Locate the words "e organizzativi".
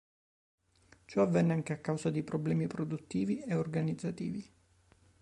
3.43-4.51